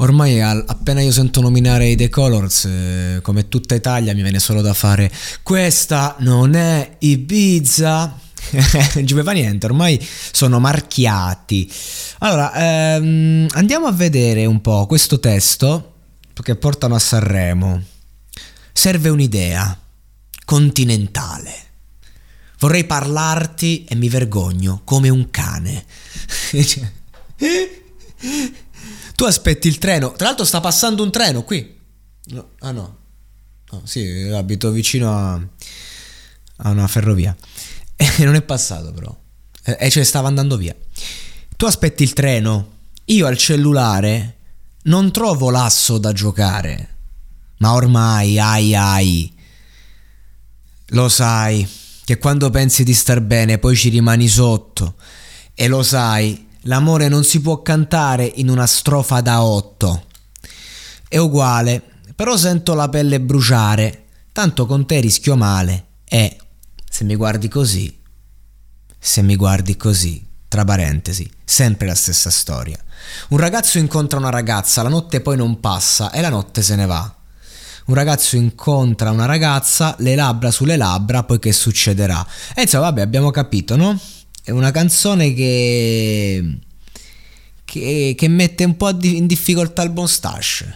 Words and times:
Ormai 0.00 0.40
al- 0.40 0.64
appena 0.66 1.00
io 1.00 1.10
sento 1.10 1.40
nominare 1.40 1.88
i 1.88 1.96
The 1.96 2.08
Colors, 2.08 2.64
eh, 2.66 3.18
come 3.22 3.48
tutta 3.48 3.74
Italia, 3.74 4.14
mi 4.14 4.22
viene 4.22 4.38
solo 4.38 4.60
da 4.60 4.72
fare 4.72 5.10
questa 5.42 6.14
non 6.20 6.54
è 6.54 6.96
Ibiza. 6.98 8.16
non 8.94 9.06
ci 9.06 9.22
fa 9.22 9.32
niente, 9.32 9.66
ormai 9.66 9.98
sono 10.30 10.60
marchiati. 10.60 11.70
Allora, 12.18 12.94
ehm, 12.94 13.48
andiamo 13.50 13.86
a 13.86 13.92
vedere 13.92 14.46
un 14.46 14.60
po' 14.60 14.86
questo 14.86 15.18
testo 15.18 15.94
che 16.42 16.54
portano 16.54 16.94
a 16.94 17.00
Sanremo. 17.00 17.82
Serve 18.72 19.08
un'idea 19.08 19.76
continentale. 20.44 21.52
Vorrei 22.60 22.84
parlarti 22.84 23.84
e 23.84 23.96
mi 23.96 24.08
vergogno 24.08 24.82
come 24.84 25.08
un 25.08 25.28
cane. 25.30 25.84
Tu 29.18 29.24
aspetti 29.24 29.66
il 29.66 29.78
treno. 29.78 30.12
Tra 30.12 30.28
l'altro 30.28 30.44
sta 30.44 30.60
passando 30.60 31.02
un 31.02 31.10
treno 31.10 31.42
qui. 31.42 31.76
No, 32.26 32.50
ah 32.60 32.70
no. 32.70 32.98
no. 33.68 33.82
Sì, 33.82 34.30
abito 34.32 34.70
vicino 34.70 35.12
a, 35.12 35.32
a 36.58 36.70
una 36.70 36.86
ferrovia. 36.86 37.36
E 37.96 38.24
non 38.24 38.36
è 38.36 38.42
passato 38.42 38.92
però. 38.92 39.12
E 39.64 39.90
cioè 39.90 40.04
stava 40.04 40.28
andando 40.28 40.56
via. 40.56 40.72
Tu 41.56 41.66
aspetti 41.66 42.04
il 42.04 42.12
treno. 42.12 42.74
Io 43.06 43.26
al 43.26 43.36
cellulare 43.36 44.36
non 44.82 45.10
trovo 45.10 45.50
l'asso 45.50 45.98
da 45.98 46.12
giocare. 46.12 46.96
Ma 47.58 47.72
ormai, 47.72 48.38
ai 48.38 48.76
ai. 48.76 49.34
Lo 50.90 51.08
sai 51.08 51.68
che 52.04 52.18
quando 52.18 52.50
pensi 52.50 52.84
di 52.84 52.94
star 52.94 53.20
bene 53.20 53.58
poi 53.58 53.74
ci 53.74 53.88
rimani 53.88 54.28
sotto. 54.28 54.94
E 55.54 55.66
lo 55.66 55.82
sai 55.82 56.46
L'amore 56.68 57.08
non 57.08 57.24
si 57.24 57.40
può 57.40 57.62
cantare 57.62 58.30
in 58.36 58.50
una 58.50 58.66
strofa 58.66 59.22
da 59.22 59.42
otto. 59.42 60.04
È 61.08 61.16
uguale, 61.16 61.82
però 62.14 62.36
sento 62.36 62.74
la 62.74 62.90
pelle 62.90 63.20
bruciare, 63.20 64.04
tanto 64.32 64.66
con 64.66 64.84
te 64.84 65.00
rischio 65.00 65.34
male. 65.34 65.86
E, 66.04 66.36
se 66.88 67.04
mi 67.04 67.16
guardi 67.16 67.48
così, 67.48 67.98
se 68.98 69.22
mi 69.22 69.34
guardi 69.34 69.78
così, 69.78 70.22
tra 70.46 70.64
parentesi, 70.66 71.30
sempre 71.42 71.86
la 71.86 71.94
stessa 71.94 72.28
storia. 72.28 72.78
Un 73.28 73.38
ragazzo 73.38 73.78
incontra 73.78 74.18
una 74.18 74.28
ragazza, 74.28 74.82
la 74.82 74.90
notte 74.90 75.22
poi 75.22 75.38
non 75.38 75.60
passa 75.60 76.10
e 76.10 76.20
la 76.20 76.28
notte 76.28 76.60
se 76.60 76.76
ne 76.76 76.84
va. 76.84 77.14
Un 77.86 77.94
ragazzo 77.94 78.36
incontra 78.36 79.10
una 79.10 79.24
ragazza, 79.24 79.96
le 80.00 80.14
labbra 80.14 80.50
sulle 80.50 80.76
labbra, 80.76 81.22
poi 81.22 81.38
che 81.38 81.54
succederà? 81.54 82.26
E 82.54 82.62
insomma, 82.62 82.84
vabbè, 82.84 83.00
abbiamo 83.00 83.30
capito, 83.30 83.74
no? 83.74 83.98
È 84.48 84.50
una 84.50 84.70
canzone 84.70 85.34
che, 85.34 86.42
che, 87.66 88.14
che 88.16 88.28
mette 88.28 88.64
un 88.64 88.78
po' 88.78 88.96
in 89.02 89.26
difficoltà 89.26 89.82
il 89.82 89.90
Bonstache. 89.90 90.74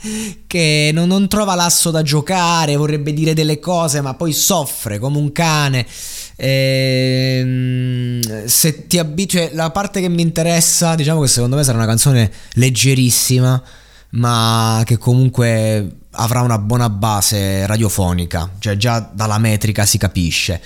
che 0.46 0.90
non, 0.94 1.06
non, 1.06 1.28
trova 1.28 1.54
l'asso 1.54 1.90
da 1.90 2.00
giocare, 2.00 2.76
vorrebbe 2.76 3.12
dire 3.12 3.34
delle 3.34 3.58
cose, 3.60 4.00
ma 4.00 4.14
poi 4.14 4.32
soffre 4.32 4.98
come 4.98 5.18
un 5.18 5.32
cane. 5.32 5.84
Ehm, 6.36 8.20
se 8.46 8.86
ti 8.86 8.98
abitui, 8.98 9.40
cioè, 9.40 9.50
la 9.52 9.70
parte 9.70 10.00
che 10.00 10.08
mi 10.08 10.22
interessa, 10.22 10.94
diciamo 10.94 11.20
che 11.20 11.28
secondo 11.28 11.56
me 11.56 11.64
sarà 11.64 11.76
una 11.76 11.86
canzone 11.86 12.32
leggerissima, 12.54 13.62
ma 14.12 14.80
che 14.86 14.96
comunque 14.96 15.96
avrà 16.12 16.40
una 16.40 16.56
buona 16.56 16.88
base 16.88 17.66
radiofonica, 17.66 18.50
cioè 18.60 18.78
già 18.78 19.10
dalla 19.12 19.36
metrica 19.36 19.84
si 19.84 19.98
capisce. 19.98 20.58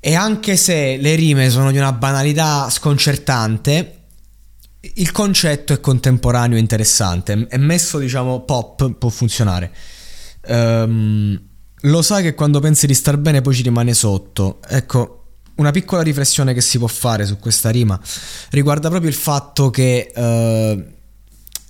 E 0.00 0.14
anche 0.14 0.56
se 0.56 0.96
le 0.96 1.14
rime 1.14 1.50
sono 1.50 1.70
di 1.72 1.78
una 1.78 1.92
banalità 1.92 2.70
sconcertante, 2.70 3.94
il 4.80 5.10
concetto 5.10 5.72
è 5.72 5.80
contemporaneo 5.80 6.56
e 6.56 6.60
interessante. 6.60 7.46
È 7.48 7.56
messo, 7.56 7.98
diciamo, 7.98 8.40
pop, 8.40 8.92
può 8.92 9.08
funzionare. 9.08 9.72
Um, 10.46 11.40
lo 11.82 12.02
sai 12.02 12.22
che 12.22 12.34
quando 12.34 12.60
pensi 12.60 12.86
di 12.86 12.94
star 12.94 13.16
bene 13.16 13.42
poi 13.42 13.54
ci 13.54 13.62
rimane 13.62 13.92
sotto. 13.92 14.60
Ecco, 14.68 15.18
una 15.56 15.70
piccola 15.70 16.02
riflessione 16.02 16.54
che 16.54 16.60
si 16.60 16.78
può 16.78 16.86
fare 16.86 17.26
su 17.26 17.38
questa 17.38 17.70
rima 17.70 17.98
riguarda 18.50 18.88
proprio 18.88 19.10
il 19.10 19.16
fatto 19.16 19.70
che 19.70 20.12
uh, 20.14 20.84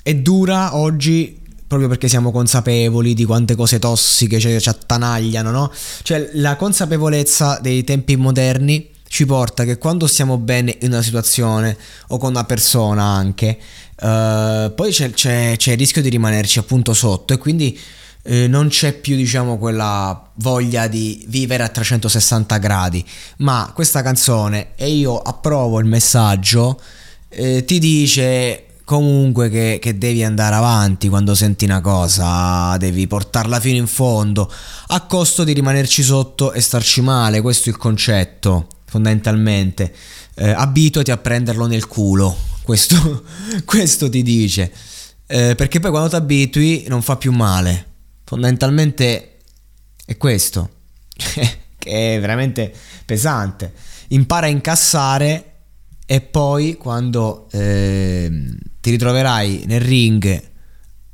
è 0.02 0.14
dura 0.14 0.76
oggi 0.76 1.40
proprio 1.68 1.88
perché 1.88 2.08
siamo 2.08 2.32
consapevoli 2.32 3.14
di 3.14 3.24
quante 3.24 3.54
cose 3.54 3.78
tossiche 3.78 4.40
ci, 4.40 4.58
ci 4.58 4.68
attanagliano, 4.68 5.50
no? 5.50 5.70
Cioè 6.02 6.30
la 6.34 6.56
consapevolezza 6.56 7.60
dei 7.62 7.84
tempi 7.84 8.16
moderni 8.16 8.90
ci 9.06 9.26
porta 9.26 9.64
che 9.64 9.78
quando 9.78 10.06
stiamo 10.06 10.38
bene 10.38 10.76
in 10.80 10.92
una 10.92 11.02
situazione 11.02 11.76
o 12.08 12.18
con 12.18 12.30
una 12.30 12.44
persona 12.44 13.02
anche, 13.04 13.58
uh, 14.00 14.74
poi 14.74 14.90
c'è, 14.90 15.10
c'è, 15.10 15.54
c'è, 15.56 15.72
il 15.72 15.78
rischio 15.78 16.02
di 16.02 16.08
rimanerci 16.08 16.58
appunto 16.58 16.94
sotto 16.94 17.34
e 17.34 17.38
quindi 17.38 17.78
uh, 18.22 18.48
non 18.48 18.68
c'è 18.68 18.94
più 18.94 19.16
diciamo 19.16 19.58
quella 19.58 20.30
voglia 20.36 20.86
di 20.88 21.24
vivere 21.28 21.62
a 21.62 21.68
360 21.68 22.56
gradi, 22.58 23.04
ma 23.38 23.70
questa 23.74 24.02
canzone, 24.02 24.68
e 24.74 24.88
io 24.90 25.18
approvo 25.18 25.78
il 25.80 25.86
messaggio, 25.86 26.80
eh, 27.28 27.64
ti 27.64 27.78
dice 27.78 28.67
comunque 28.88 29.50
che, 29.50 29.78
che, 29.82 29.98
devi 29.98 30.24
andare 30.24 30.54
avanti 30.54 31.10
quando 31.10 31.34
senti 31.34 31.66
una 31.66 31.82
cosa, 31.82 32.74
devi 32.78 33.06
portarla 33.06 33.60
fino 33.60 33.76
in 33.76 33.86
fondo, 33.86 34.50
a 34.86 35.02
costo 35.02 35.44
di 35.44 35.52
rimanerci 35.52 36.02
sotto 36.02 36.54
e 36.54 36.62
starci 36.62 37.02
male, 37.02 37.42
questo 37.42 37.68
è 37.68 37.72
il 37.72 37.76
concetto 37.76 38.66
fondamentalmente. 38.86 39.94
Eh, 40.36 40.48
abituati 40.48 41.10
a 41.10 41.18
prenderlo 41.18 41.66
nel 41.66 41.86
culo, 41.86 42.34
questo, 42.62 43.24
questo 43.66 44.08
ti 44.08 44.22
dice, 44.22 44.72
eh, 45.26 45.54
perché 45.54 45.80
poi 45.80 45.90
quando 45.90 46.08
ti 46.08 46.16
abitui 46.16 46.86
non 46.88 47.02
fa 47.02 47.16
più 47.18 47.30
male, 47.30 47.84
fondamentalmente 48.24 49.40
è 50.06 50.16
questo, 50.16 50.70
che 51.12 52.14
è 52.16 52.18
veramente 52.20 52.72
pesante. 53.04 53.70
Impara 54.08 54.46
a 54.46 54.48
incassare 54.48 55.47
e 56.10 56.22
poi 56.22 56.78
quando 56.78 57.48
eh, 57.50 58.30
ti 58.80 58.88
ritroverai 58.88 59.64
nel 59.66 59.82
ring 59.82 60.42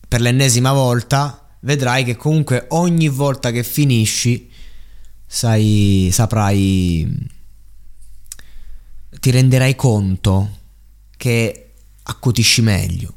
per 0.07 0.21
l'ennesima 0.21 0.73
volta, 0.73 1.49
vedrai 1.63 2.05
che 2.05 2.15
comunque 2.15 2.67
ogni 2.69 3.09
volta 3.09 3.51
che 3.51 3.65
finisci 3.65 4.49
sai, 5.27 6.11
saprai, 6.13 7.13
ti 9.19 9.31
renderai 9.33 9.75
conto 9.75 10.59
che 11.17 11.73
accutisci 12.01 12.63
meglio. 12.63 13.15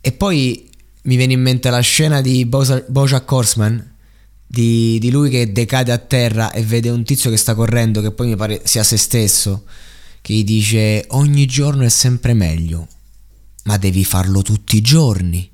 E 0.00 0.10
poi 0.10 0.70
mi 1.02 1.14
viene 1.14 1.34
in 1.34 1.40
mente 1.40 1.70
la 1.70 1.78
scena 1.78 2.20
di 2.20 2.44
Bojack 2.46 3.30
Horseman 3.30 3.93
di, 4.54 4.98
di, 4.98 5.10
lui 5.10 5.28
che 5.28 5.52
decade 5.52 5.92
a 5.92 5.98
terra 5.98 6.52
e 6.52 6.62
vede 6.62 6.88
un 6.88 7.04
tizio 7.04 7.28
che 7.28 7.36
sta 7.36 7.54
correndo 7.54 8.00
che 8.00 8.12
poi 8.12 8.28
mi 8.28 8.36
pare 8.36 8.62
sia 8.64 8.82
se 8.82 8.96
stesso 8.96 9.64
che 10.22 10.32
gli 10.32 10.44
dice 10.44 11.04
ogni 11.08 11.44
giorno 11.44 11.82
è 11.82 11.90
sempre 11.90 12.32
meglio, 12.32 12.88
ma 13.64 13.76
devi 13.76 14.04
farlo 14.04 14.40
tutti 14.40 14.76
i 14.76 14.80
giorni. 14.80 15.50